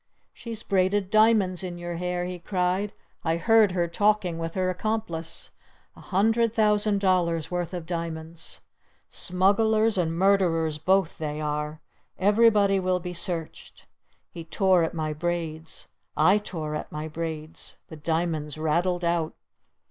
'She's 0.33 0.63
braided 0.63 1.11
diamonds 1.11 1.61
in 1.63 1.77
your 1.77 1.97
hair!' 1.97 2.25
he 2.25 2.39
cried. 2.39 2.91
'I 3.23 3.37
heard 3.37 3.71
her 3.73 3.87
talking 3.87 4.39
with 4.39 4.55
her 4.55 4.71
accomplice! 4.71 5.51
A 5.95 6.01
hundred 6.01 6.53
thousand 6.55 6.99
dollars' 6.99 7.51
worth 7.51 7.71
of 7.71 7.85
diamonds! 7.85 8.61
Smugglers 9.11 9.99
and 9.99 10.17
murderers 10.17 10.79
both 10.79 11.19
they 11.19 11.39
are! 11.39 11.81
Everybody 12.17 12.79
will 12.79 12.99
be 12.99 13.13
searched!' 13.13 13.85
He 14.31 14.43
tore 14.43 14.81
at 14.83 14.95
my 14.95 15.13
braids! 15.13 15.87
I 16.17 16.39
tore 16.39 16.73
at 16.73 16.91
my 16.91 17.07
braids! 17.07 17.77
The 17.89 17.95
diamonds 17.95 18.57
rattled 18.57 19.05
out! 19.05 19.35